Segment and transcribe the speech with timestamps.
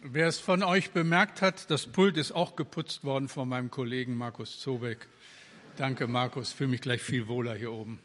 [0.00, 4.16] Wer es von euch bemerkt hat, das Pult ist auch geputzt worden von meinem Kollegen
[4.16, 5.08] Markus Zobeck.
[5.76, 7.98] Danke, Markus, fühle mich gleich viel wohler hier oben.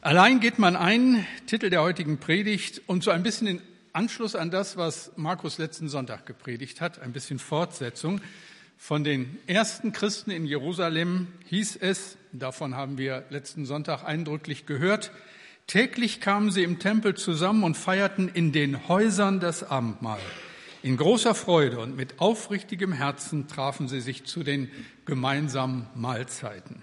[0.00, 4.52] Allein geht man ein, Titel der heutigen Predigt, und so ein bisschen in Anschluss an
[4.52, 8.20] das, was Markus letzten Sonntag gepredigt hat, ein bisschen Fortsetzung.
[8.78, 15.10] Von den ersten Christen in Jerusalem hieß es, davon haben wir letzten Sonntag eindrücklich gehört,
[15.70, 20.18] täglich kamen sie im Tempel zusammen und feierten in den Häusern das Abendmahl.
[20.82, 24.68] In großer Freude und mit aufrichtigem Herzen trafen sie sich zu den
[25.06, 26.82] gemeinsamen Mahlzeiten.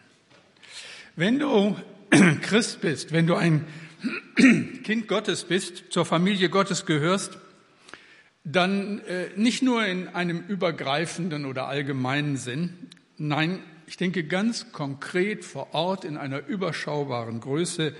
[1.18, 1.76] Wenn du
[2.42, 3.66] Christ bist, wenn du ein
[4.84, 7.38] Kind Gottes bist, zur Familie Gottes gehörst,
[8.46, 15.44] dann äh, nicht nur in einem übergreifenden oder allgemeinen Sinn, nein, ich denke ganz konkret
[15.44, 17.94] vor Ort in einer überschaubaren Größe,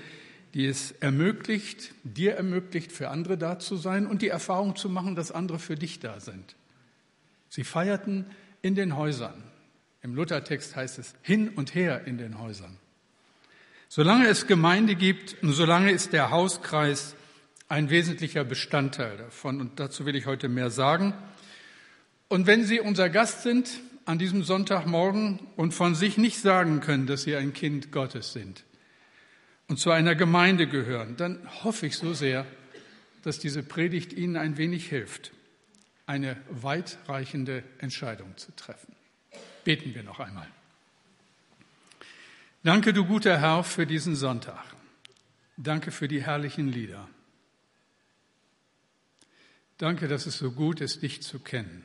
[0.54, 5.14] die es ermöglicht, dir ermöglicht, für andere da zu sein und die Erfahrung zu machen,
[5.14, 6.56] dass andere für dich da sind.
[7.48, 8.26] Sie feierten
[8.62, 9.42] in den Häusern.
[10.02, 12.76] Im Luthertext heißt es hin und her in den Häusern.
[13.88, 17.14] Solange es Gemeinde gibt und solange ist der Hauskreis
[17.68, 19.60] ein wesentlicher Bestandteil davon.
[19.60, 21.14] Und dazu will ich heute mehr sagen.
[22.28, 27.06] Und wenn Sie unser Gast sind an diesem Sonntagmorgen und von sich nicht sagen können,
[27.06, 28.64] dass Sie ein Kind Gottes sind
[29.68, 32.46] und zu einer Gemeinde gehören, dann hoffe ich so sehr,
[33.22, 35.32] dass diese Predigt Ihnen ein wenig hilft,
[36.06, 38.94] eine weitreichende Entscheidung zu treffen.
[39.64, 40.48] Beten wir noch einmal.
[42.62, 44.64] Danke, du guter Herr, für diesen Sonntag.
[45.56, 47.08] Danke für die herrlichen Lieder.
[49.76, 51.84] Danke, dass es so gut ist, dich zu kennen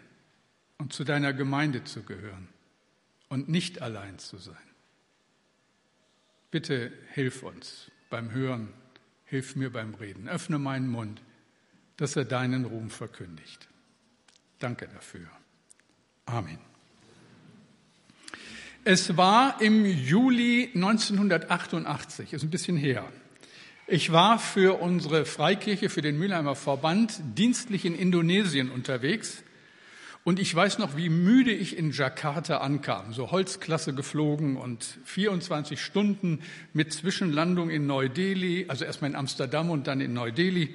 [0.78, 2.48] und zu deiner Gemeinde zu gehören
[3.30, 4.56] und nicht allein zu sein.
[6.54, 8.68] Bitte hilf uns beim Hören,
[9.26, 11.20] hilf mir beim Reden, öffne meinen Mund,
[11.98, 13.68] dass er deinen Ruhm verkündigt.
[14.60, 15.26] Danke dafür.
[16.28, 16.60] Amen.
[18.84, 23.12] Es war im Juli 1988, ist ein bisschen her.
[23.88, 29.44] Ich war für unsere Freikirche, für den Mülheimer Verband dienstlich in Indonesien unterwegs.
[30.26, 33.14] Und ich weiß noch, wie müde ich in Jakarta ankam.
[33.14, 36.40] So Holzklasse geflogen und 24 Stunden
[36.72, 40.74] mit Zwischenlandung in Neu-Delhi, also erstmal in Amsterdam und dann in Neu-Delhi.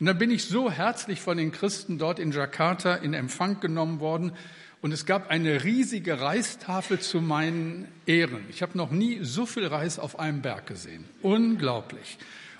[0.00, 4.00] Und dann bin ich so herzlich von den Christen dort in Jakarta in Empfang genommen
[4.00, 4.32] worden
[4.80, 8.44] und es gab eine riesige Reistafel zu meinen Ehren.
[8.48, 11.04] Ich habe noch nie so viel Reis auf einem Berg gesehen.
[11.20, 12.16] Unglaublich.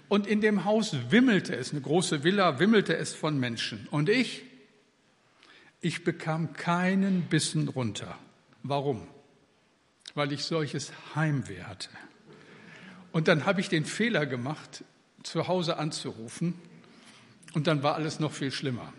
[0.09, 3.87] Und in dem Haus wimmelte es, eine große Villa, wimmelte es von Menschen.
[3.91, 4.43] Und ich,
[5.81, 8.19] ich bekam keinen Bissen runter.
[8.63, 9.07] Warum?
[10.15, 11.91] Weil ich solches Heimweh hatte.
[13.13, 14.85] Und dann habe ich den Fehler gemacht,
[15.23, 16.55] zu Hause anzurufen.
[17.55, 18.93] Und dann war alles noch viel schlimmer.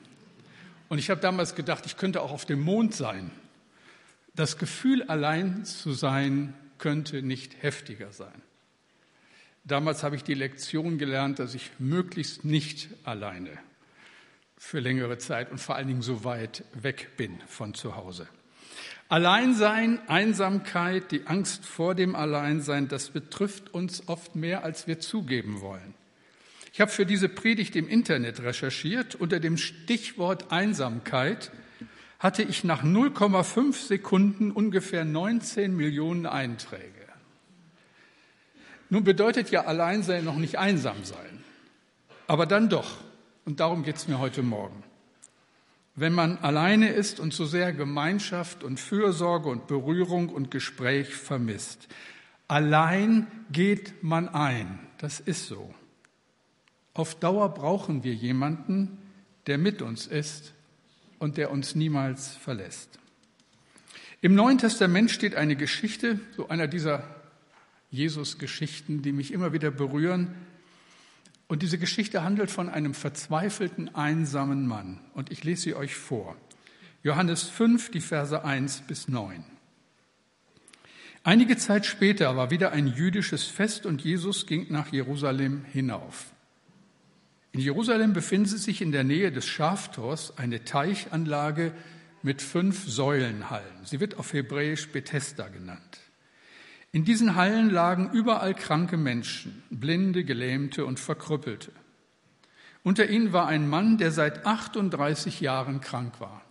[0.87, 3.31] Und ich habe damals gedacht, ich könnte auch auf dem Mond sein.
[4.35, 8.41] Das Gefühl, allein zu sein, könnte nicht heftiger sein.
[9.65, 13.59] Damals habe ich die Lektion gelernt, dass ich möglichst nicht alleine
[14.59, 18.27] für längere Zeit und vor allen Dingen so weit weg bin von zu Hause.
[19.07, 25.61] Alleinsein, Einsamkeit, die Angst vor dem Alleinsein, das betrifft uns oft mehr, als wir zugeben
[25.61, 25.95] wollen.
[26.73, 29.15] Ich habe für diese Predigt im Internet recherchiert.
[29.15, 31.51] Unter dem Stichwort Einsamkeit
[32.19, 36.83] hatte ich nach 0,5 Sekunden ungefähr 19 Millionen Einträge.
[38.89, 41.43] Nun bedeutet ja Alleinsein noch nicht einsam sein,
[42.27, 43.08] aber dann doch.
[43.49, 44.83] Und darum geht es mir heute Morgen.
[45.95, 51.87] Wenn man alleine ist und so sehr Gemeinschaft und Fürsorge und Berührung und Gespräch vermisst,
[52.47, 54.77] allein geht man ein.
[54.99, 55.73] Das ist so.
[56.93, 58.99] Auf Dauer brauchen wir jemanden,
[59.47, 60.53] der mit uns ist
[61.17, 62.99] und der uns niemals verlässt.
[64.21, 67.03] Im Neuen Testament steht eine Geschichte, so einer dieser
[67.89, 70.35] Jesus-Geschichten, die mich immer wieder berühren.
[71.49, 74.99] Und diese Geschichte handelt von einem verzweifelten, einsamen Mann.
[75.15, 76.37] Und ich lese sie euch vor.
[77.01, 79.43] Johannes 5, die Verse 1 bis 9.
[81.23, 86.27] Einige Zeit später war wieder ein jüdisches Fest und Jesus ging nach Jerusalem hinauf.
[87.51, 91.73] In Jerusalem befindet sich in der Nähe des Schaftors eine Teichanlage
[92.21, 93.85] mit fünf Säulenhallen.
[93.85, 95.99] Sie wird auf Hebräisch Bethesda genannt.
[96.91, 101.71] In diesen Hallen lagen überall kranke Menschen, Blinde, Gelähmte und Verkrüppelte.
[102.83, 106.41] Unter ihnen war ein Mann, der seit 38 Jahren krank war.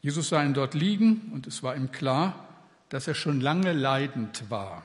[0.00, 2.48] Jesus sah ihn dort liegen und es war ihm klar,
[2.90, 4.84] dass er schon lange leidend war.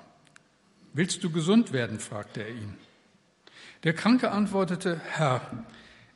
[0.93, 1.99] Willst du gesund werden?
[1.99, 2.75] fragte er ihn.
[3.83, 5.41] Der Kranke antwortete, Herr,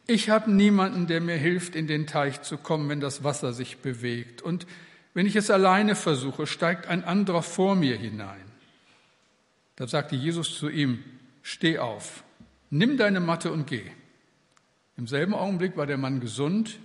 [0.07, 3.77] Ich habe niemanden, der mir hilft, in den Teich zu kommen, wenn das Wasser sich
[3.77, 4.43] bewegt.
[4.43, 4.67] Und
[5.15, 8.43] wenn ich es alleine versuche, steigt ein anderer vor mir hinein.
[9.77, 11.03] Da sagte Jesus zu ihm,
[11.41, 12.23] steh auf,
[12.69, 13.89] nimm deine Matte und geh.
[14.97, 16.79] Im selben Augenblick war der Mann gesund,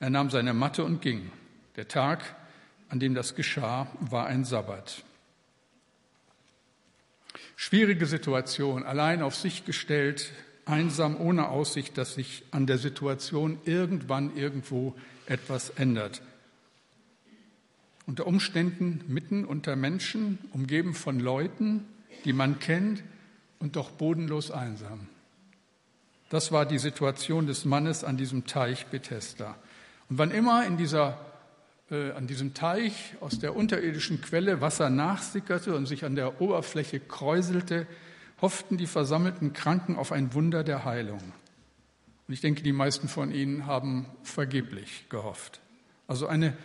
[0.00, 1.30] er nahm seine Matte und ging.
[1.76, 2.36] Der Tag,
[2.88, 5.04] an dem das geschah, war ein Sabbat.
[7.54, 10.32] Schwierige Situation, allein auf sich gestellt,
[10.64, 14.96] einsam, ohne Aussicht, dass sich an der Situation irgendwann irgendwo
[15.26, 16.22] etwas ändert.
[18.08, 21.84] Unter Umständen mitten unter Menschen, umgeben von Leuten,
[22.24, 23.02] die man kennt
[23.58, 25.08] und doch bodenlos einsam.
[26.30, 29.56] Das war die Situation des Mannes an diesem Teich Bethesda.
[30.08, 31.18] Und wann immer in dieser
[31.90, 37.00] äh, an diesem Teich aus der unterirdischen Quelle Wasser nachsickerte und sich an der Oberfläche
[37.00, 37.86] kräuselte,
[38.40, 41.20] hofften die versammelten Kranken auf ein Wunder der Heilung.
[42.26, 45.60] Und ich denke, die meisten von ihnen haben vergeblich gehofft.
[46.06, 46.56] Also eine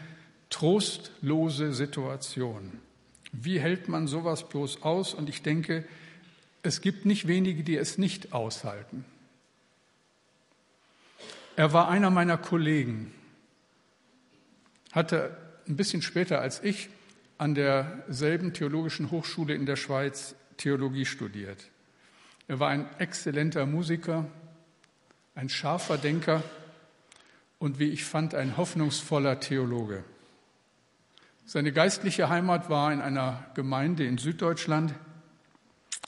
[0.53, 2.79] trostlose Situation.
[3.31, 5.13] Wie hält man sowas bloß aus?
[5.13, 5.83] Und ich denke,
[6.61, 9.03] es gibt nicht wenige, die es nicht aushalten.
[11.55, 13.13] Er war einer meiner Kollegen
[14.94, 15.35] hatte
[15.67, 16.89] ein bisschen später als ich
[17.38, 21.67] an derselben theologischen Hochschule in der Schweiz Theologie studiert.
[22.47, 24.25] Er war ein exzellenter Musiker,
[25.33, 26.44] ein scharfer Denker
[27.57, 30.03] und wie ich fand, ein hoffnungsvoller Theologe.
[31.45, 34.94] Seine geistliche Heimat war in einer Gemeinde in Süddeutschland.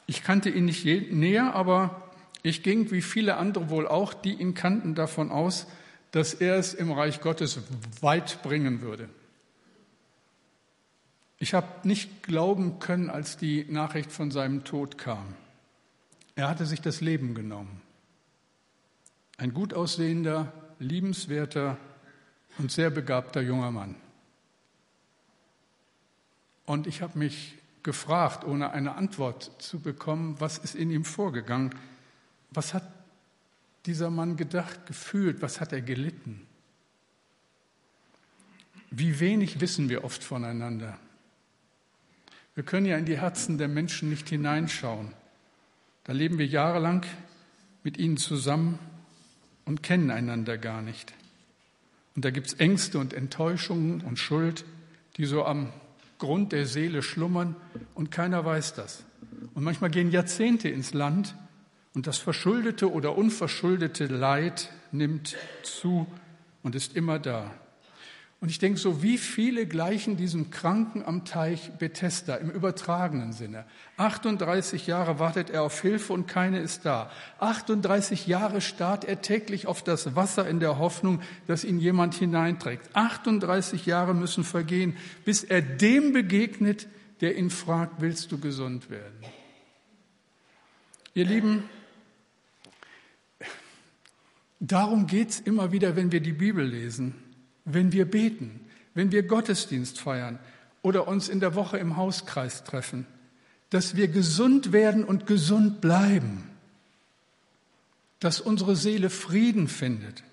[0.07, 2.09] Ich kannte ihn nicht näher, aber
[2.41, 5.67] ich ging, wie viele andere wohl auch, die ihn kannten, davon aus,
[6.11, 7.59] dass er es im Reich Gottes
[8.01, 9.09] weit bringen würde.
[11.37, 15.35] Ich habe nicht glauben können, als die Nachricht von seinem Tod kam.
[16.35, 17.81] Er hatte sich das Leben genommen.
[19.37, 21.77] Ein gut aussehender, liebenswerter
[22.57, 23.95] und sehr begabter junger Mann.
[26.65, 31.73] Und ich habe mich gefragt, ohne eine Antwort zu bekommen, was ist in ihm vorgegangen?
[32.51, 32.83] Was hat
[33.85, 36.41] dieser Mann gedacht, gefühlt, was hat er gelitten?
[38.89, 40.97] Wie wenig wissen wir oft voneinander.
[42.55, 45.13] Wir können ja in die Herzen der Menschen nicht hineinschauen.
[46.05, 47.05] Da leben wir jahrelang
[47.83, 48.79] mit ihnen zusammen
[49.65, 51.13] und kennen einander gar nicht.
[52.15, 54.63] Und da gibt es Ängste und Enttäuschungen und Schuld,
[55.17, 55.73] die so am
[56.17, 57.55] Grund der Seele schlummern
[57.93, 59.03] und keiner weiß das.
[59.53, 61.35] Und manchmal gehen Jahrzehnte ins Land
[61.93, 66.07] und das verschuldete oder unverschuldete Leid nimmt zu
[66.63, 67.51] und ist immer da.
[68.45, 73.65] Und ich denke so, wie viele gleichen diesem Kranken am Teich Bethesda im übertragenen Sinne.
[73.97, 77.09] 38 Jahre wartet er auf Hilfe und keine ist da.
[77.39, 82.87] 38 Jahre starrt er täglich auf das Wasser in der Hoffnung, dass ihn jemand hineinträgt.
[82.93, 84.95] 38 Jahre müssen vergehen,
[85.25, 86.87] bis er dem begegnet,
[87.21, 89.25] der ihn fragt, willst du gesund werden?
[91.15, 91.63] Ihr Lieben,
[94.61, 97.13] Darum geht es immer wieder, wenn wir die Bibel lesen,
[97.65, 98.61] wenn wir beten,
[98.93, 100.39] wenn wir Gottesdienst feiern
[100.81, 103.05] oder uns in der Woche im Hauskreis treffen,
[103.71, 106.49] dass wir gesund werden und gesund bleiben,
[108.19, 110.23] dass unsere Seele Frieden findet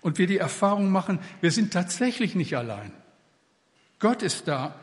[0.00, 2.90] und wir die Erfahrung machen, wir sind tatsächlich nicht allein.
[3.98, 4.74] Gott ist da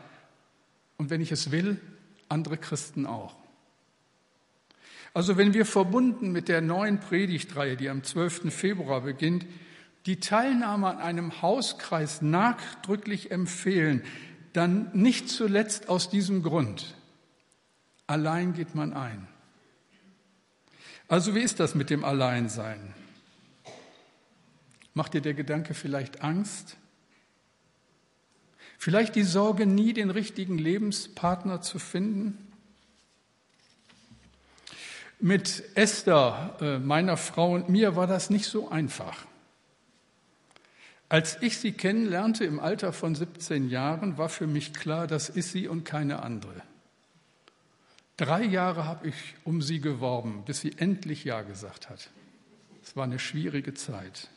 [0.96, 1.80] und wenn ich es will,
[2.28, 3.36] andere Christen auch.
[5.12, 8.52] Also wenn wir verbunden mit der neuen Predigtreihe, die am 12.
[8.52, 9.46] Februar beginnt,
[10.06, 14.02] die Teilnahme an einem Hauskreis nachdrücklich empfehlen,
[14.52, 16.94] dann nicht zuletzt aus diesem Grund.
[18.06, 19.26] Allein geht man ein.
[21.08, 22.94] Also wie ist das mit dem Alleinsein?
[24.94, 26.76] Macht dir der Gedanke vielleicht Angst?
[28.78, 32.52] Vielleicht die Sorge, nie den richtigen Lebenspartner zu finden?
[35.18, 39.26] Mit Esther, äh, meiner Frau und mir war das nicht so einfach.
[41.08, 45.52] Als ich sie kennenlernte im Alter von 17 Jahren, war für mich klar, das ist
[45.52, 46.62] sie und keine andere.
[48.16, 52.10] Drei Jahre habe ich um sie geworben, bis sie endlich Ja gesagt hat.
[52.82, 54.28] Es war eine schwierige Zeit.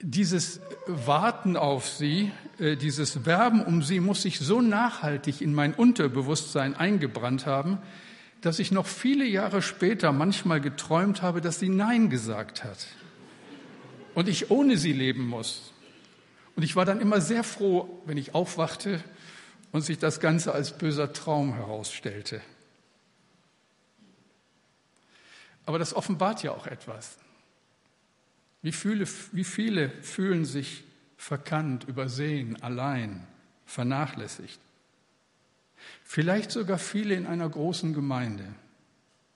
[0.00, 5.72] Dieses Warten auf sie, äh, dieses Werben um sie muss sich so nachhaltig in mein
[5.72, 7.78] Unterbewusstsein eingebrannt haben,
[8.42, 12.86] dass ich noch viele Jahre später manchmal geträumt habe, dass sie Nein gesagt hat
[14.14, 15.72] und ich ohne sie leben muss.
[16.56, 19.02] Und ich war dann immer sehr froh, wenn ich aufwachte
[19.72, 22.40] und sich das Ganze als böser Traum herausstellte.
[25.66, 27.16] Aber das offenbart ja auch etwas.
[28.62, 30.84] Wie viele, wie viele fühlen sich
[31.16, 33.26] verkannt, übersehen, allein,
[33.66, 34.60] vernachlässigt?
[36.04, 38.44] Vielleicht sogar viele in einer großen Gemeinde.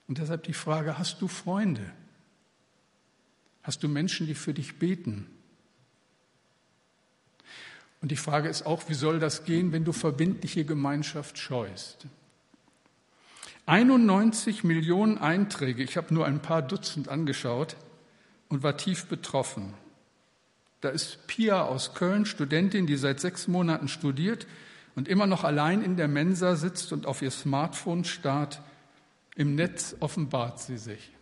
[0.06, 1.92] Und deshalb die Frage, hast du Freunde?
[3.68, 5.26] Hast du Menschen, die für dich beten?
[8.00, 12.06] Und die Frage ist auch, wie soll das gehen, wenn du verbindliche Gemeinschaft scheust?
[13.66, 17.76] 91 Millionen Einträge, ich habe nur ein paar Dutzend angeschaut
[18.48, 19.74] und war tief betroffen.
[20.80, 24.46] Da ist Pia aus Köln, Studentin, die seit sechs Monaten studiert
[24.94, 28.62] und immer noch allein in der Mensa sitzt und auf ihr Smartphone starrt.
[29.36, 31.12] Im Netz offenbart sie sich.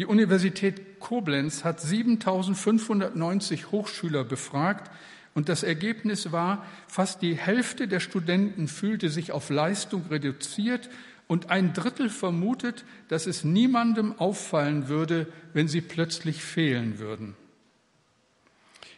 [0.00, 4.90] Die Universität Koblenz hat 7590 Hochschüler befragt
[5.34, 10.88] und das Ergebnis war, fast die Hälfte der Studenten fühlte sich auf Leistung reduziert
[11.28, 17.36] und ein Drittel vermutet, dass es niemandem auffallen würde, wenn sie plötzlich fehlen würden.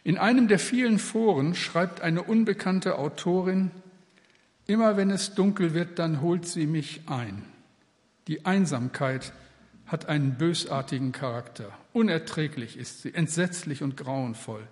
[0.05, 3.71] In einem der vielen Foren schreibt eine unbekannte Autorin,
[4.67, 7.43] immer wenn es dunkel wird, dann holt sie mich ein.
[8.29, 9.33] Die Einsamkeit
[9.93, 11.71] hat einen bösartigen Charakter.
[11.93, 14.67] Unerträglich ist sie, entsetzlich und grauenvoll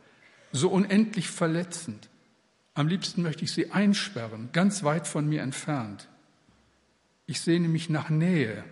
[0.51, 2.09] so unendlich verletzend.
[2.73, 6.07] Am liebsten möchte ich sie einsperren, ganz weit von mir entfernt.
[7.25, 8.63] Ich sehne mich nach Nähe,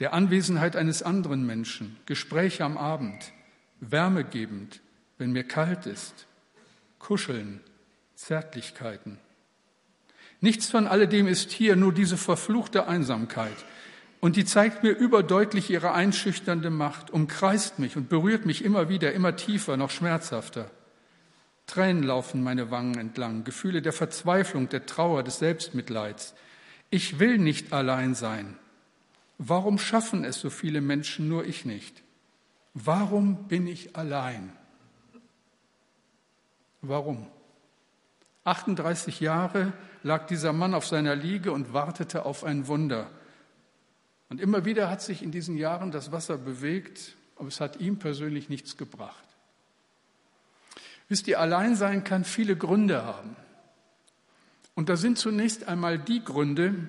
[0.00, 3.32] der Anwesenheit eines anderen Menschen, Gespräche am Abend,
[3.80, 4.80] wärmegebend,
[5.18, 6.26] wenn mir kalt ist,
[6.98, 7.60] Kuscheln,
[8.14, 9.18] Zärtlichkeiten.
[10.40, 13.56] Nichts von alledem ist hier, nur diese verfluchte Einsamkeit.
[14.20, 19.12] Und die zeigt mir überdeutlich ihre einschüchternde Macht, umkreist mich und berührt mich immer wieder,
[19.12, 20.70] immer tiefer, noch schmerzhafter.
[21.66, 26.34] Tränen laufen meine Wangen entlang, Gefühle der Verzweiflung, der Trauer, des Selbstmitleids.
[26.90, 28.56] Ich will nicht allein sein.
[29.38, 32.02] Warum schaffen es so viele Menschen, nur ich nicht?
[32.74, 34.52] Warum bin ich allein?
[36.82, 37.26] Warum?
[38.44, 39.72] 38 Jahre
[40.02, 43.10] lag dieser Mann auf seiner Liege und wartete auf ein Wunder.
[44.30, 47.98] Und immer wieder hat sich in diesen Jahren das Wasser bewegt, aber es hat ihm
[47.98, 49.24] persönlich nichts gebracht.
[51.08, 53.36] Wisst ihr, Alleinsein kann viele Gründe haben.
[54.76, 56.88] Und da sind zunächst einmal die Gründe,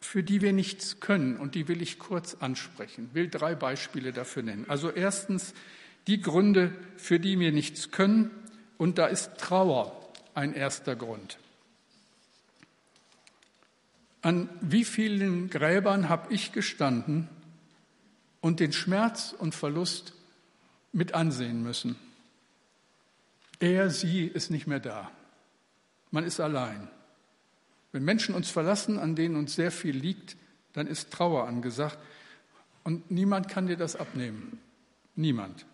[0.00, 1.36] für die wir nichts können.
[1.36, 4.64] Und die will ich kurz ansprechen, will drei Beispiele dafür nennen.
[4.68, 5.52] Also erstens
[6.06, 8.30] die Gründe, für die wir nichts können.
[8.78, 9.94] Und da ist Trauer
[10.34, 11.38] ein erster Grund.
[14.20, 17.28] An wie vielen Gräbern habe ich gestanden
[18.40, 20.12] und den Schmerz und Verlust
[20.92, 21.96] mit ansehen müssen?
[23.60, 25.10] Er, sie ist nicht mehr da.
[26.10, 26.88] Man ist allein.
[27.92, 30.36] Wenn Menschen uns verlassen, an denen uns sehr viel liegt,
[30.72, 31.98] dann ist Trauer angesagt.
[32.84, 34.58] Und niemand kann dir das abnehmen.
[35.16, 35.64] Niemand.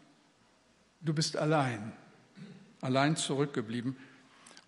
[1.00, 1.92] Du bist allein.
[2.80, 3.96] Allein zurückgeblieben.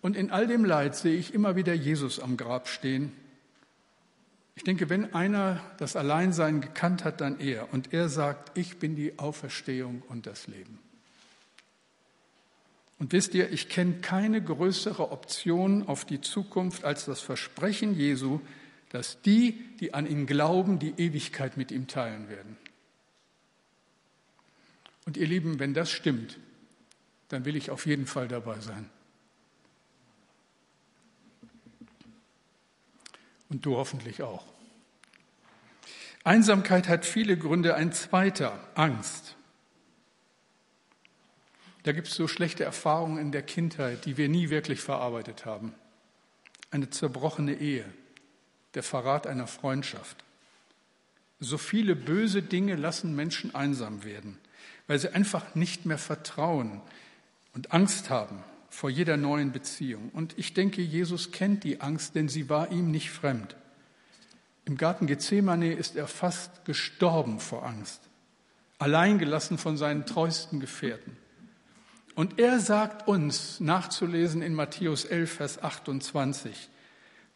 [0.01, 3.11] Und in all dem Leid sehe ich immer wieder Jesus am Grab stehen
[4.57, 7.71] ich denke, wenn einer das Alleinsein gekannt hat, dann er.
[7.71, 10.79] Und er sagt, ich bin die Auferstehung und das Leben.
[12.97, 18.41] Und wisst ihr, ich kenne keine größere Option auf die Zukunft als das Versprechen Jesu,
[18.89, 22.57] dass die, die an ihn glauben, die Ewigkeit mit ihm teilen werden.
[25.05, 26.39] Und ihr Lieben, wenn das stimmt,
[27.29, 28.89] dann will ich auf jeden Fall dabei sein.
[33.49, 34.43] Und du hoffentlich auch.
[36.23, 37.75] Einsamkeit hat viele Gründe.
[37.75, 39.35] Ein zweiter, Angst.
[41.83, 45.73] Da gibt es so schlechte Erfahrungen in der Kindheit, die wir nie wirklich verarbeitet haben.
[46.69, 47.85] Eine zerbrochene Ehe,
[48.73, 50.25] der Verrat einer Freundschaft.
[51.39, 54.37] So viele böse Dinge lassen Menschen einsam werden,
[54.87, 56.81] weil sie einfach nicht mehr vertrauen
[57.53, 58.43] und Angst haben
[58.77, 60.11] vor jeder neuen Beziehung.
[60.13, 63.55] Und ich denke, Jesus kennt die Angst, denn sie war ihm nicht fremd.
[64.65, 68.01] Im Garten Gethsemane ist er fast gestorben vor Angst,
[68.77, 71.17] alleingelassen von seinen treuesten Gefährten.
[72.13, 76.69] Und er sagt uns, nachzulesen in Matthäus 11, Vers 28,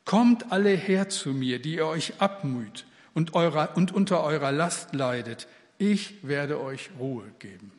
[0.06, 4.94] Kommt alle her zu mir, die ihr euch abmüht und, eurer, und unter eurer Last
[4.94, 5.48] leidet,
[5.80, 7.72] ich werde euch Ruhe geben.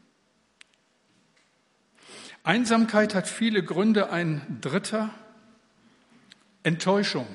[2.45, 4.11] Einsamkeit hat viele Gründe.
[4.11, 5.11] Ein dritter,
[6.63, 7.27] Enttäuschung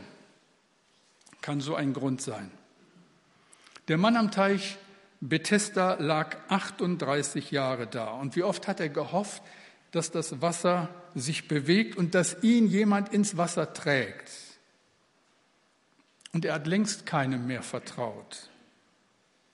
[1.41, 2.51] kann so ein Grund sein.
[3.87, 4.77] Der Mann am Teich
[5.21, 8.11] Bethesda lag 38 Jahre da.
[8.11, 9.41] Und wie oft hat er gehofft,
[9.91, 14.29] dass das Wasser sich bewegt und dass ihn jemand ins Wasser trägt.
[16.33, 18.49] Und er hat längst keinem mehr vertraut.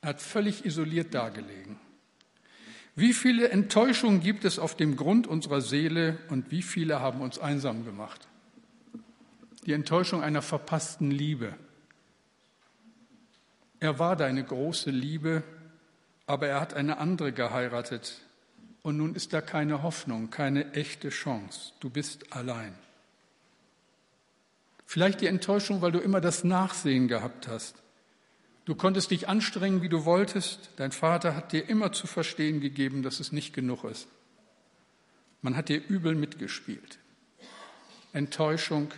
[0.02, 1.80] Er hat völlig isoliert dagelegen.
[2.96, 7.40] Wie viele Enttäuschungen gibt es auf dem Grund unserer Seele und wie viele haben uns
[7.40, 8.28] einsam gemacht?
[9.66, 11.56] Die Enttäuschung einer verpassten Liebe.
[13.80, 15.44] Er war deine große Liebe,
[16.26, 18.22] aber er hat eine andere geheiratet.
[18.82, 21.74] Und nun ist da keine Hoffnung, keine echte Chance.
[21.80, 22.74] Du bist allein.
[24.86, 27.83] Vielleicht die Enttäuschung, weil du immer das Nachsehen gehabt hast.
[28.66, 30.70] Du konntest dich anstrengen, wie du wolltest.
[30.78, 34.08] Dein Vater hat dir immer zu verstehen gegeben, dass es nicht genug ist.
[35.42, 37.00] Man hat dir übel mitgespielt.
[38.14, 38.92] Enttäuschung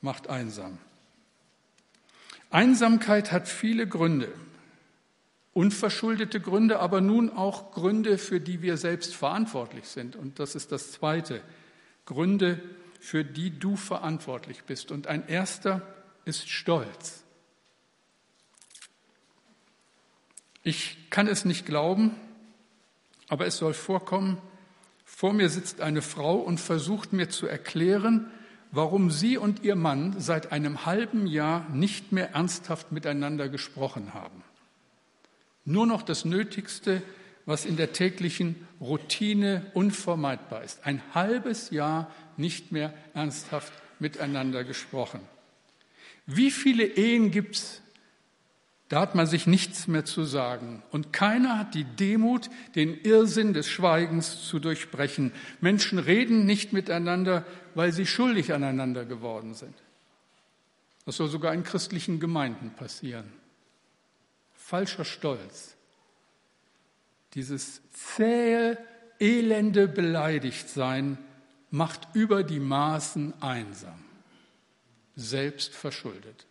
[0.00, 0.78] macht einsam.
[2.50, 4.32] Einsamkeit hat viele Gründe.
[5.54, 10.14] Unverschuldete Gründe, aber nun auch Gründe, für die wir selbst verantwortlich sind.
[10.14, 11.42] Und das ist das Zweite.
[12.06, 12.60] Gründe,
[13.00, 14.92] für die du verantwortlich bist.
[14.92, 15.82] Und ein erster
[16.24, 17.21] ist Stolz.
[20.62, 22.12] Ich kann es nicht glauben,
[23.28, 24.38] aber es soll vorkommen,
[25.04, 28.30] vor mir sitzt eine Frau und versucht mir zu erklären,
[28.70, 34.42] warum sie und ihr Mann seit einem halben Jahr nicht mehr ernsthaft miteinander gesprochen haben.
[35.64, 37.02] Nur noch das Nötigste,
[37.44, 40.86] was in der täglichen Routine unvermeidbar ist.
[40.86, 45.20] Ein halbes Jahr nicht mehr ernsthaft miteinander gesprochen.
[46.26, 47.81] Wie viele Ehen gibt es,
[48.92, 50.82] da hat man sich nichts mehr zu sagen.
[50.90, 55.32] Und keiner hat die Demut, den Irrsinn des Schweigens zu durchbrechen.
[55.62, 59.74] Menschen reden nicht miteinander, weil sie schuldig aneinander geworden sind.
[61.06, 63.32] Das soll sogar in christlichen Gemeinden passieren.
[64.52, 65.74] Falscher Stolz.
[67.32, 68.76] Dieses zähe,
[69.18, 71.16] elende Beleidigtsein
[71.70, 74.04] macht über die Maßen einsam.
[75.16, 76.44] Selbst verschuldet.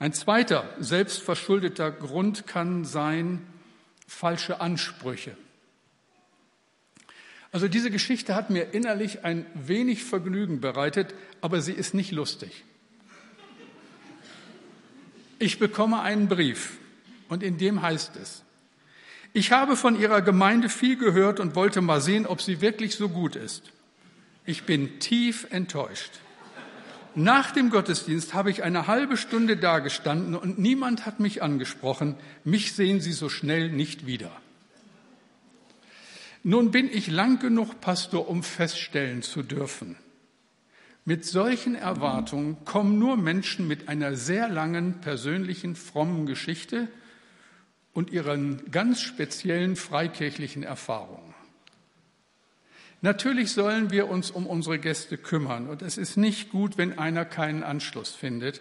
[0.00, 3.46] Ein zweiter selbstverschuldeter Grund kann sein
[4.06, 5.36] falsche Ansprüche.
[7.52, 12.64] Also diese Geschichte hat mir innerlich ein wenig Vergnügen bereitet, aber sie ist nicht lustig.
[15.38, 16.78] Ich bekomme einen Brief
[17.28, 18.42] und in dem heißt es,
[19.34, 23.10] ich habe von Ihrer Gemeinde viel gehört und wollte mal sehen, ob sie wirklich so
[23.10, 23.70] gut ist.
[24.46, 26.20] Ich bin tief enttäuscht.
[27.14, 32.14] Nach dem Gottesdienst habe ich eine halbe Stunde dagestanden und niemand hat mich angesprochen.
[32.44, 34.30] Mich sehen Sie so schnell nicht wieder.
[36.42, 39.96] Nun bin ich lang genug Pastor, um feststellen zu dürfen.
[41.04, 46.88] Mit solchen Erwartungen kommen nur Menschen mit einer sehr langen persönlichen frommen Geschichte
[47.92, 51.29] und ihren ganz speziellen freikirchlichen Erfahrungen.
[53.02, 57.24] Natürlich sollen wir uns um unsere Gäste kümmern und es ist nicht gut, wenn einer
[57.24, 58.60] keinen Anschluss findet.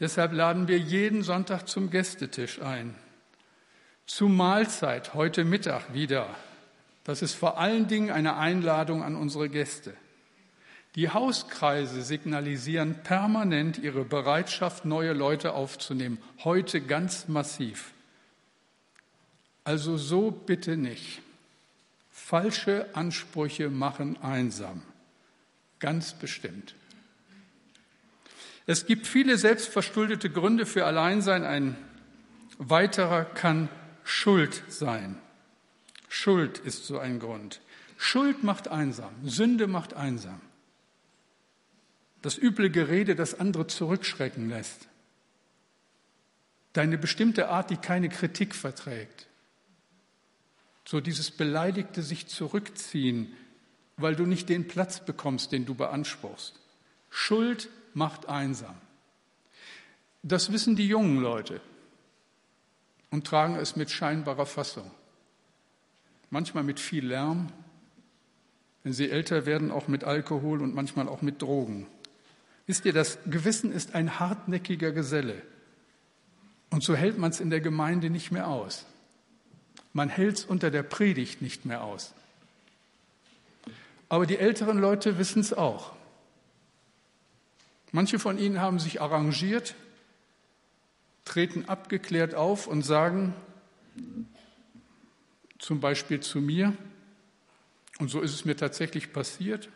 [0.00, 2.94] Deshalb laden wir jeden Sonntag zum Gästetisch ein.
[4.06, 6.28] Zur Mahlzeit heute Mittag wieder.
[7.04, 9.94] Das ist vor allen Dingen eine Einladung an unsere Gäste.
[10.96, 16.18] Die Hauskreise signalisieren permanent ihre Bereitschaft, neue Leute aufzunehmen.
[16.42, 17.92] Heute ganz massiv.
[19.62, 21.20] Also so bitte nicht.
[22.28, 24.82] Falsche Ansprüche machen einsam.
[25.78, 26.74] Ganz bestimmt.
[28.66, 31.44] Es gibt viele selbstverschuldete Gründe für Alleinsein.
[31.44, 31.76] Ein
[32.58, 33.68] weiterer kann
[34.02, 35.16] Schuld sein.
[36.08, 37.60] Schuld ist so ein Grund.
[37.96, 39.14] Schuld macht einsam.
[39.22, 40.40] Sünde macht einsam.
[42.22, 44.88] Das üble Gerede, das andere zurückschrecken lässt.
[46.72, 49.28] Deine bestimmte Art, die keine Kritik verträgt.
[50.86, 53.32] So dieses beleidigte sich zurückziehen,
[53.96, 56.60] weil du nicht den Platz bekommst, den du beanspruchst.
[57.10, 58.76] Schuld macht einsam.
[60.22, 61.60] Das wissen die jungen Leute
[63.10, 64.90] und tragen es mit scheinbarer Fassung.
[66.30, 67.48] Manchmal mit viel Lärm,
[68.84, 71.88] wenn sie älter werden, auch mit Alkohol und manchmal auch mit Drogen.
[72.66, 75.42] Wisst ihr, das Gewissen ist ein hartnäckiger Geselle.
[76.70, 78.86] Und so hält man es in der Gemeinde nicht mehr aus.
[79.96, 82.12] Man hält es unter der Predigt nicht mehr aus.
[84.10, 85.96] Aber die älteren Leute wissen es auch.
[87.92, 89.74] Manche von ihnen haben sich arrangiert,
[91.24, 93.34] treten abgeklärt auf und sagen
[95.58, 96.76] zum Beispiel zu mir,
[97.98, 99.70] und so ist es mir tatsächlich passiert,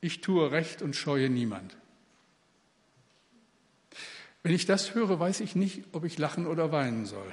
[0.00, 1.76] ich tue Recht und scheue niemand.
[4.42, 7.32] Wenn ich das höre, weiß ich nicht, ob ich lachen oder weinen soll.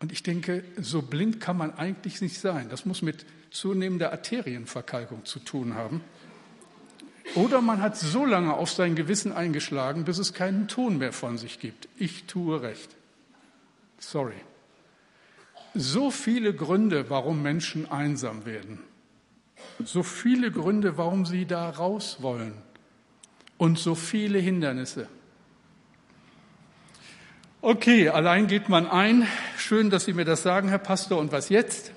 [0.00, 2.68] Und ich denke, so blind kann man eigentlich nicht sein.
[2.70, 6.02] Das muss mit zunehmender Arterienverkalkung zu tun haben.
[7.34, 11.38] Oder man hat so lange auf sein Gewissen eingeschlagen, bis es keinen Ton mehr von
[11.38, 11.88] sich gibt.
[11.96, 12.96] Ich tue recht.
[13.98, 14.34] Sorry.
[15.74, 18.80] so viele Gründe, warum Menschen einsam werden.
[19.84, 22.54] So viele Gründe, warum sie da raus wollen.
[23.58, 25.08] Und so viele Hindernisse.
[27.62, 29.26] Okay, allein geht man ein.
[29.58, 31.18] Schön, dass Sie mir das sagen, Herr Pastor.
[31.18, 31.92] Und was jetzt?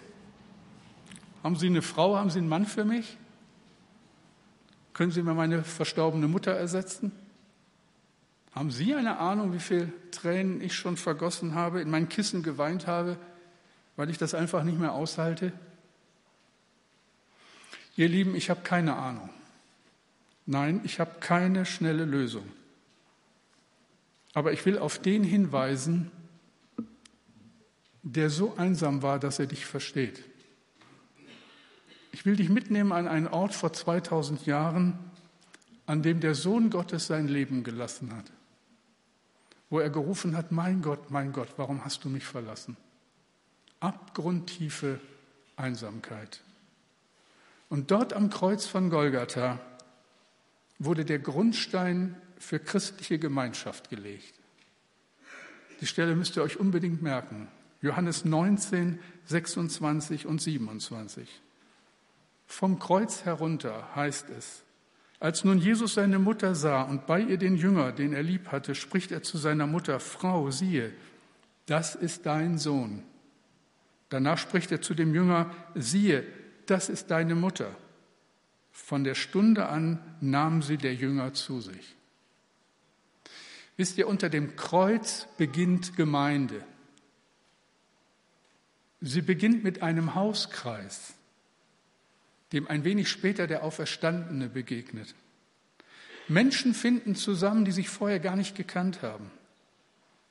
[1.42, 3.18] Haben Sie eine Frau, haben Sie einen Mann für mich?
[4.92, 7.14] Können Sie mir meine verstorbene Mutter ersetzen?
[8.54, 12.86] Haben Sie eine Ahnung, wie viele Tränen ich schon vergossen habe, in mein Kissen geweint
[12.86, 13.16] habe,
[13.96, 15.54] weil ich das einfach nicht mehr aushalte?
[17.96, 19.30] Ihr Lieben, ich habe keine Ahnung.
[20.46, 22.44] Nein, ich habe keine schnelle Lösung.
[24.34, 26.12] Aber ich will auf den hinweisen,
[28.02, 30.24] der so einsam war, dass er dich versteht.
[32.12, 35.00] Ich will dich mitnehmen an einen Ort vor 2000 Jahren,
[35.86, 38.26] an dem der Sohn Gottes sein Leben gelassen hat,
[39.70, 42.78] wo er gerufen hat, mein Gott, mein Gott, warum hast du mich verlassen?
[43.80, 45.00] Abgrundtiefe
[45.56, 46.42] Einsamkeit.
[47.70, 49.60] Und dort am Kreuz von Golgatha
[50.80, 54.34] wurde der Grundstein für christliche Gemeinschaft gelegt.
[55.82, 57.48] Die Stelle müsst ihr euch unbedingt merken.
[57.82, 61.42] Johannes 19, 26 und 27.
[62.46, 64.64] Vom Kreuz herunter heißt es,
[65.20, 68.76] als nun Jesus seine Mutter sah und bei ihr den Jünger, den er lieb hatte,
[68.76, 70.94] spricht er zu seiner Mutter, Frau, siehe,
[71.66, 73.04] das ist dein Sohn.
[74.10, 76.26] Danach spricht er zu dem Jünger, siehe,
[76.66, 77.74] das ist deine Mutter.
[78.72, 81.96] Von der Stunde an nahm sie der Jünger zu sich.
[83.78, 86.64] Wisst ihr, unter dem Kreuz beginnt Gemeinde.
[89.02, 91.14] Sie beginnt mit einem Hauskreis,
[92.52, 95.16] dem ein wenig später der Auferstandene begegnet.
[96.28, 99.30] Menschen finden zusammen, die sich vorher gar nicht gekannt haben.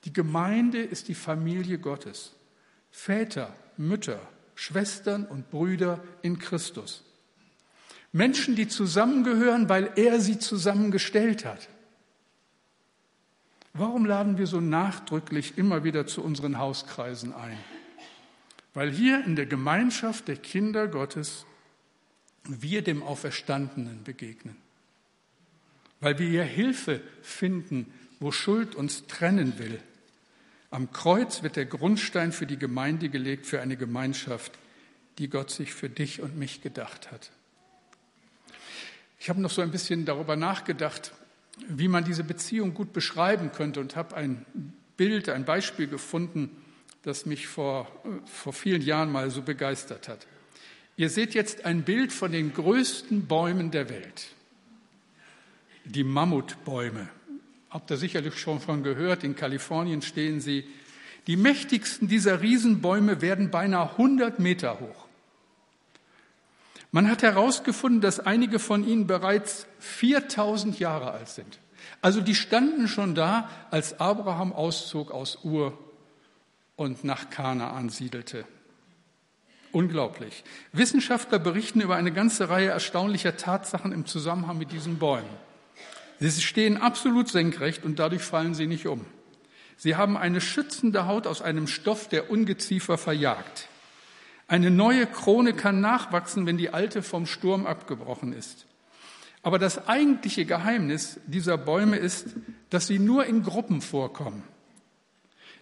[0.04, 2.32] Die Gemeinde ist die Familie Gottes.
[2.90, 4.20] Väter, Mütter,
[4.54, 7.04] Schwestern und Brüder in Christus.
[8.12, 11.68] Menschen, die zusammengehören, weil er sie zusammengestellt hat.
[13.74, 17.58] Warum laden wir so nachdrücklich immer wieder zu unseren Hauskreisen ein?
[18.74, 21.46] Weil hier in der Gemeinschaft der Kinder Gottes
[22.44, 24.56] wir dem Auferstandenen begegnen.
[26.00, 29.80] Weil wir hier Hilfe finden, wo Schuld uns trennen will.
[30.70, 34.52] Am Kreuz wird der Grundstein für die Gemeinde gelegt, für eine Gemeinschaft,
[35.18, 37.30] die Gott sich für dich und mich gedacht hat.
[39.18, 41.12] Ich habe noch so ein bisschen darüber nachgedacht,
[41.68, 44.44] wie man diese Beziehung gut beschreiben könnte und habe ein
[44.96, 46.50] Bild, ein Beispiel gefunden,
[47.02, 47.90] das mich vor,
[48.24, 50.26] vor vielen Jahren mal so begeistert hat.
[50.96, 54.28] Ihr seht jetzt ein Bild von den größten Bäumen der Welt.
[55.84, 57.08] Die Mammutbäume.
[57.70, 60.64] Habt ihr sicherlich schon von gehört, in Kalifornien stehen sie.
[61.26, 65.01] Die mächtigsten dieser Riesenbäume werden beinahe 100 Meter hoch.
[66.92, 71.58] Man hat herausgefunden, dass einige von ihnen bereits 4000 Jahre alt sind.
[72.02, 75.76] Also die standen schon da, als Abraham auszog aus Ur
[76.76, 78.44] und nach Kana ansiedelte.
[79.72, 80.44] Unglaublich.
[80.72, 85.30] Wissenschaftler berichten über eine ganze Reihe erstaunlicher Tatsachen im Zusammenhang mit diesen Bäumen.
[86.20, 89.06] Sie stehen absolut senkrecht und dadurch fallen sie nicht um.
[89.78, 93.68] Sie haben eine schützende Haut aus einem Stoff, der Ungeziefer verjagt.
[94.52, 98.66] Eine neue Krone kann nachwachsen, wenn die alte vom Sturm abgebrochen ist.
[99.42, 102.36] Aber das eigentliche Geheimnis dieser Bäume ist,
[102.68, 104.42] dass sie nur in Gruppen vorkommen.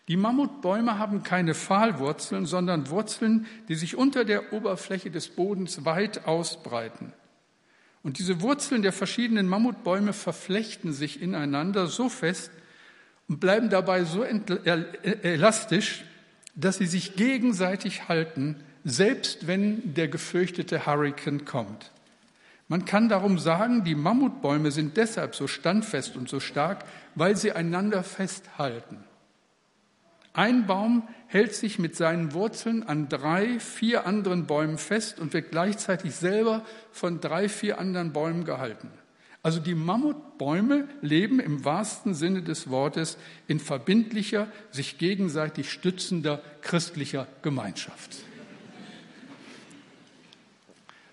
[0.08, 6.26] Die Mammutbäume haben keine Pfahlwurzeln, sondern Wurzeln, die sich unter der Oberfläche des Bodens weit
[6.26, 7.12] ausbreiten.
[8.02, 12.50] Und diese Wurzeln der verschiedenen Mammutbäume verflechten sich ineinander so fest
[13.28, 16.04] und bleiben dabei so elastisch,
[16.56, 21.90] dass sie sich gegenseitig halten, selbst wenn der gefürchtete Hurrikan kommt.
[22.68, 26.84] Man kann darum sagen, die Mammutbäume sind deshalb so standfest und so stark,
[27.16, 28.98] weil sie einander festhalten.
[30.32, 35.50] Ein Baum hält sich mit seinen Wurzeln an drei, vier anderen Bäumen fest und wird
[35.50, 38.88] gleichzeitig selber von drei, vier anderen Bäumen gehalten.
[39.42, 43.16] Also die Mammutbäume leben im wahrsten Sinne des Wortes
[43.48, 48.29] in verbindlicher, sich gegenseitig stützender christlicher Gemeinschaft.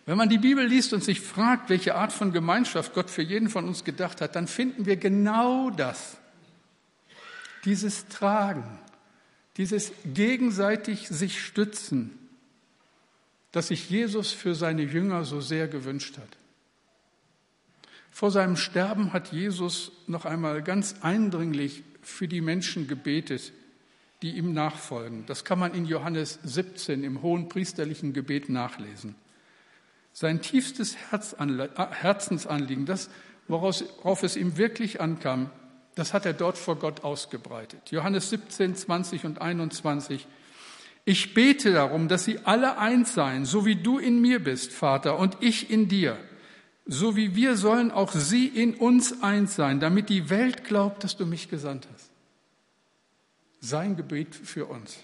[0.08, 3.50] Wenn man die Bibel liest und sich fragt, welche Art von Gemeinschaft Gott für jeden
[3.50, 6.16] von uns gedacht hat, dann finden wir genau das.
[7.66, 8.80] Dieses Tragen,
[9.58, 12.18] dieses gegenseitig sich stützen,
[13.52, 16.38] das sich Jesus für seine Jünger so sehr gewünscht hat.
[18.10, 23.52] Vor seinem Sterben hat Jesus noch einmal ganz eindringlich für die Menschen gebetet,
[24.22, 25.26] die ihm nachfolgen.
[25.26, 29.16] Das kann man in Johannes 17 im hohen priesterlichen Gebet nachlesen.
[30.20, 33.12] Sein tiefstes äh, Herzensanliegen, das,
[33.48, 35.52] worauf es ihm wirklich ankam,
[35.94, 37.92] das hat er dort vor Gott ausgebreitet.
[37.92, 40.26] Johannes 17, 20 und 21.
[41.06, 45.20] Ich bete darum, dass sie alle eins seien, so wie du in mir bist, Vater,
[45.20, 46.18] und ich in dir.
[46.88, 51.16] So wie wir sollen auch sie in uns eins sein, damit die Welt glaubt, dass
[51.16, 52.10] du mich gesandt hast.
[53.60, 54.98] Sein Gebet für uns.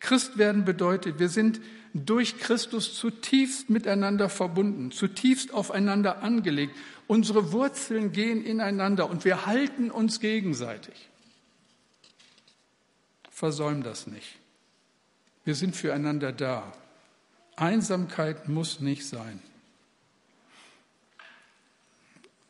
[0.00, 1.60] Christ werden bedeutet, wir sind
[1.94, 6.74] durch Christus zutiefst miteinander verbunden, zutiefst aufeinander angelegt.
[7.06, 11.08] Unsere Wurzeln gehen ineinander und wir halten uns gegenseitig.
[13.30, 14.38] Versäum das nicht.
[15.44, 16.72] Wir sind füreinander da.
[17.56, 19.40] Einsamkeit muss nicht sein.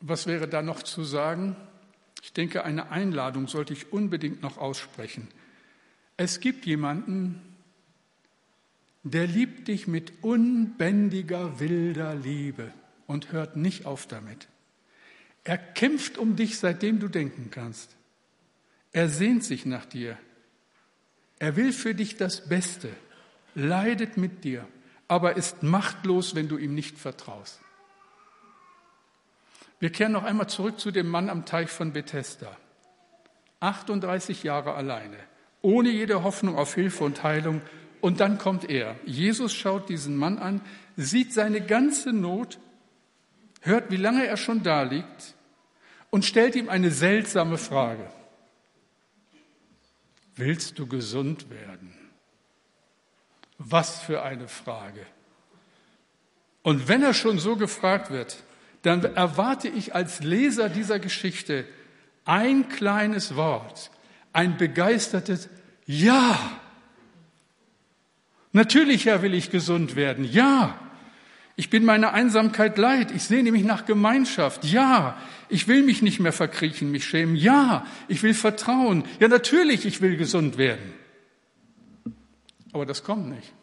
[0.01, 1.55] Was wäre da noch zu sagen?
[2.23, 5.27] Ich denke, eine Einladung sollte ich unbedingt noch aussprechen.
[6.17, 7.41] Es gibt jemanden,
[9.03, 12.73] der liebt dich mit unbändiger, wilder Liebe
[13.05, 14.47] und hört nicht auf damit.
[15.43, 17.95] Er kämpft um dich, seitdem du denken kannst.
[18.91, 20.17] Er sehnt sich nach dir.
[21.37, 22.89] Er will für dich das Beste,
[23.53, 24.67] leidet mit dir,
[25.07, 27.59] aber ist machtlos, wenn du ihm nicht vertraust.
[29.79, 32.57] Wir kehren noch einmal zurück zu dem Mann am Teich von Bethesda.
[33.59, 35.17] 38 Jahre alleine,
[35.65, 37.61] ohne jede Hoffnung auf Hilfe und Heilung.
[37.99, 38.95] Und dann kommt er.
[39.03, 40.61] Jesus schaut diesen Mann an,
[40.95, 42.59] sieht seine ganze Not,
[43.61, 45.33] hört, wie lange er schon da liegt
[46.11, 48.07] und stellt ihm eine seltsame Frage.
[50.35, 51.95] Willst du gesund werden?
[53.57, 55.05] Was für eine Frage.
[56.61, 58.43] Und wenn er schon so gefragt wird,
[58.83, 61.65] dann erwarte ich als Leser dieser Geschichte
[62.25, 63.89] ein kleines Wort,
[64.35, 65.49] ein begeistertes
[65.85, 66.39] Ja.
[68.51, 70.25] Natürlich, Herr, will ich gesund werden.
[70.25, 70.79] Ja.
[71.57, 73.11] Ich bin meiner Einsamkeit leid.
[73.11, 74.65] Ich sehne mich nach Gemeinschaft.
[74.65, 75.17] Ja.
[75.47, 77.35] Ich will mich nicht mehr verkriechen, mich schämen.
[77.35, 77.85] Ja.
[78.07, 79.03] Ich will vertrauen.
[79.19, 80.93] Ja, natürlich, ich will gesund werden.
[82.73, 83.53] Aber das kommt nicht.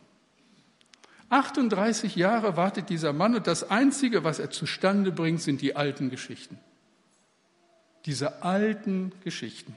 [1.29, 6.11] 38 Jahre wartet dieser Mann und das Einzige, was er zustande bringt, sind die alten
[6.11, 6.59] Geschichten.
[8.05, 9.75] Diese alten Geschichten.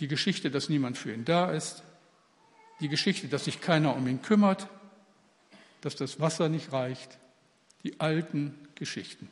[0.00, 1.82] Die Geschichte, dass niemand für ihn da ist.
[2.80, 4.68] Die Geschichte, dass sich keiner um ihn kümmert.
[5.80, 7.18] Dass das Wasser nicht reicht.
[7.84, 9.28] Die alten Geschichten.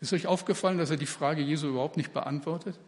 [0.00, 2.78] Ist euch aufgefallen, dass er die Frage Jesu überhaupt nicht beantwortet?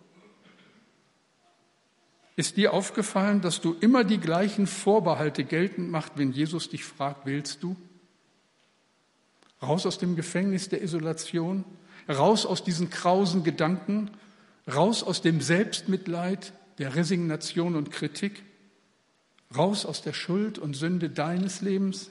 [2.37, 7.26] Ist dir aufgefallen, dass du immer die gleichen Vorbehalte geltend machst, wenn Jesus dich fragt,
[7.26, 7.76] willst du?
[9.62, 11.64] Raus aus dem Gefängnis der Isolation,
[12.08, 14.11] raus aus diesen krausen Gedanken,
[14.66, 18.42] raus aus dem Selbstmitleid, der Resignation und Kritik,
[19.57, 22.11] raus aus der Schuld und Sünde deines Lebens.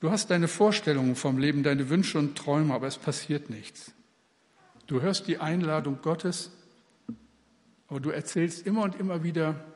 [0.00, 3.92] Du hast deine Vorstellungen vom Leben, deine Wünsche und Träume, aber es passiert nichts.
[4.86, 6.50] Du hörst die Einladung Gottes
[7.92, 9.66] aber du erzählst immer und immer wieder,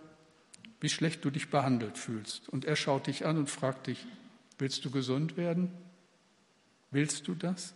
[0.80, 2.48] wie schlecht du dich behandelt fühlst.
[2.48, 4.06] Und er schaut dich an und fragt dich,
[4.56, 5.70] willst du gesund werden?
[6.90, 7.74] Willst du das?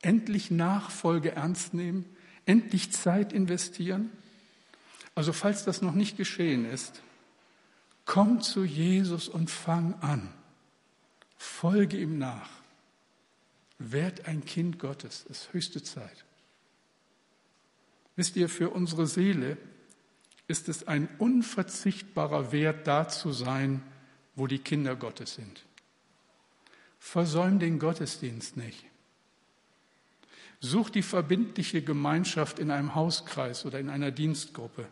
[0.00, 2.06] Endlich Nachfolge ernst nehmen?
[2.46, 4.10] Endlich Zeit investieren?
[5.14, 7.02] Also falls das noch nicht geschehen ist,
[8.04, 10.28] komm zu Jesus und fang an.
[11.36, 12.50] Folge ihm nach.
[13.78, 15.24] Werd ein Kind Gottes.
[15.28, 16.24] Es ist höchste Zeit.
[18.16, 19.56] Wisst ihr, für unsere Seele
[20.46, 23.82] ist es ein unverzichtbarer Wert, da zu sein,
[24.36, 25.64] wo die Kinder Gottes sind.
[26.98, 28.84] Versäum den Gottesdienst nicht.
[30.64, 34.86] Such die verbindliche Gemeinschaft in einem Hauskreis oder in einer Dienstgruppe.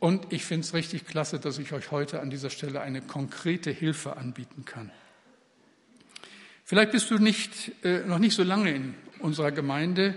[0.00, 3.70] Und ich finde es richtig klasse, dass ich euch heute an dieser Stelle eine konkrete
[3.70, 4.90] Hilfe anbieten kann.
[6.62, 10.14] Vielleicht bist du nicht, äh, noch nicht so lange in unserer Gemeinde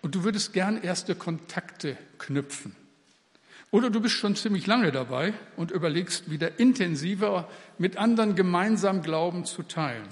[0.00, 2.74] und du würdest gern erste Kontakte knüpfen.
[3.70, 9.44] Oder du bist schon ziemlich lange dabei und überlegst, wieder intensiver mit anderen gemeinsam Glauben
[9.44, 10.08] zu teilen.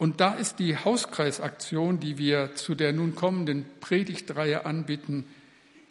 [0.00, 5.26] Und da ist die Hauskreisaktion, die wir zu der nun kommenden Predigtreihe anbieten,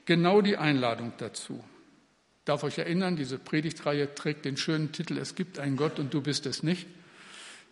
[0.05, 1.63] genau die Einladung dazu.
[2.39, 6.11] Ich darf euch erinnern, diese Predigtreihe trägt den schönen Titel Es gibt einen Gott und
[6.11, 6.87] du bist es nicht.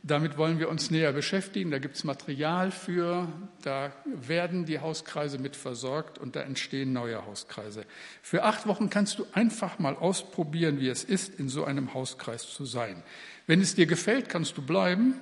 [0.04, 1.72] Damit wollen wir uns näher beschäftigen.
[1.72, 3.28] Da gibt es Material für,
[3.64, 7.84] da werden die Hauskreise mit versorgt und da entstehen neue Hauskreise.
[8.22, 12.48] Für acht Wochen kannst du einfach mal ausprobieren, wie es ist, in so einem Hauskreis
[12.48, 13.02] zu sein.
[13.48, 15.16] Wenn es dir gefällt, kannst du bleiben.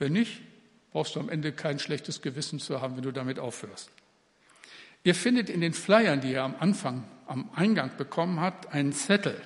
[0.00, 0.40] Wenn nicht,
[0.92, 3.90] brauchst du am Ende kein schlechtes Gewissen zu haben, wenn du damit aufhörst.
[5.04, 9.40] Ihr findet in den Flyern, die ihr am Anfang, am Eingang bekommen habt, einen Zettel,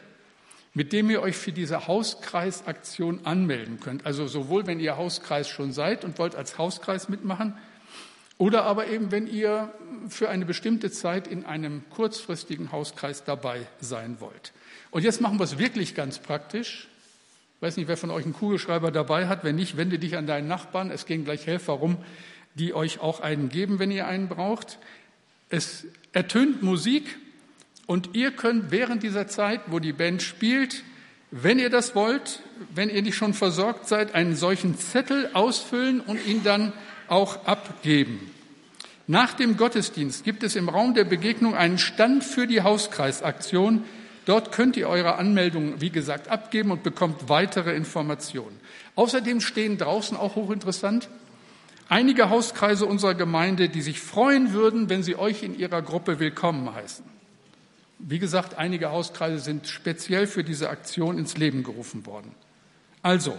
[0.73, 4.07] mit dem ihr euch für diese Hauskreisaktion anmelden könnt.
[4.07, 7.55] Also sowohl, wenn ihr Hauskreis schon seid und wollt als Hauskreis mitmachen,
[8.39, 9.73] oder aber eben, wenn ihr
[10.09, 14.53] für eine bestimmte Zeit in einem kurzfristigen Hauskreis dabei sein wollt.
[14.91, 16.89] Und jetzt machen wir es wirklich ganz praktisch.
[17.57, 19.45] Ich weiß nicht, wer von euch einen Kugelschreiber dabei hat.
[19.45, 20.91] Wenn nicht, wende dich an deinen Nachbarn.
[20.91, 21.97] Es gehen gleich Helfer rum,
[22.55, 24.79] die euch auch einen geben, wenn ihr einen braucht.
[25.49, 27.17] Es ertönt Musik
[27.87, 30.83] und ihr könnt während dieser Zeit, wo die Band spielt,
[31.31, 32.41] wenn ihr das wollt,
[32.75, 36.73] wenn ihr nicht schon versorgt seid, einen solchen Zettel ausfüllen und ihn dann
[37.09, 38.31] auch abgeben.
[39.07, 43.85] Nach dem Gottesdienst gibt es im Raum der Begegnung einen Stand für die Hauskreisaktion.
[44.27, 48.59] Dort könnt ihr eure Anmeldung, wie gesagt, abgeben und bekommt weitere Informationen.
[48.95, 51.09] Außerdem stehen draußen auch hochinteressant
[51.89, 56.75] einige Hauskreise unserer Gemeinde, die sich freuen würden, wenn sie euch in ihrer Gruppe willkommen
[56.75, 57.05] heißen.
[57.99, 62.35] Wie gesagt, einige Hauskreise sind speziell für diese Aktion ins Leben gerufen worden.
[63.03, 63.37] Also,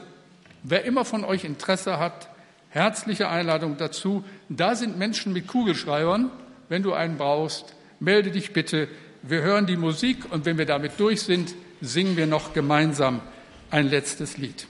[0.63, 2.29] wer immer von euch Interesse hat,
[2.69, 4.23] herzliche Einladung dazu.
[4.49, 6.31] Da sind Menschen mit Kugelschreibern.
[6.69, 8.87] Wenn du einen brauchst, melde dich bitte.
[9.27, 13.21] Wir hören die Musik und wenn wir damit durch sind, singen wir noch gemeinsam
[13.71, 14.67] ein letztes Lied.